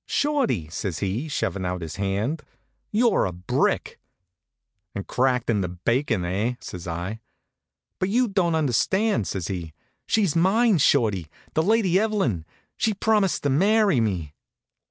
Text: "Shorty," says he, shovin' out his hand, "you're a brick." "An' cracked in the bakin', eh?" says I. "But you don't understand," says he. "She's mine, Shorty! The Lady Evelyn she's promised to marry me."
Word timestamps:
"Shorty," 0.07 0.67
says 0.71 0.97
he, 0.97 1.27
shovin' 1.27 1.63
out 1.63 1.83
his 1.83 1.97
hand, 1.97 2.41
"you're 2.91 3.25
a 3.25 3.31
brick." 3.31 3.99
"An' 4.95 5.03
cracked 5.03 5.47
in 5.47 5.61
the 5.61 5.69
bakin', 5.69 6.25
eh?" 6.25 6.55
says 6.59 6.87
I. 6.87 7.19
"But 7.99 8.09
you 8.09 8.27
don't 8.27 8.55
understand," 8.55 9.27
says 9.27 9.47
he. 9.47 9.73
"She's 10.07 10.35
mine, 10.35 10.79
Shorty! 10.79 11.27
The 11.53 11.61
Lady 11.61 11.99
Evelyn 11.99 12.45
she's 12.77 12.95
promised 12.95 13.43
to 13.43 13.51
marry 13.51 13.99
me." 14.01 14.33